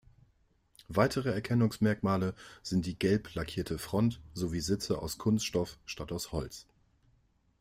Weitere 0.87 1.29
Erkennungsmerkmale 1.29 2.33
sind 2.63 2.87
die 2.87 2.97
gelb 2.97 3.35
lackierte 3.35 3.77
Front 3.77 4.19
sowie 4.33 4.59
Sitze 4.59 4.99
aus 4.99 5.19
Kunststoff 5.19 5.77
statt 5.85 6.11
aus 6.11 6.31
Holz. 6.31 6.65